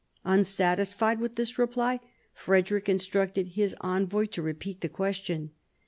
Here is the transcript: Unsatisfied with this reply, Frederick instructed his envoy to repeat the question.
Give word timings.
Unsatisfied 0.25 1.19
with 1.19 1.35
this 1.35 1.59
reply, 1.59 1.99
Frederick 2.33 2.89
instructed 2.89 3.49
his 3.49 3.75
envoy 3.81 4.25
to 4.25 4.41
repeat 4.41 4.81
the 4.81 4.89
question. 4.89 5.51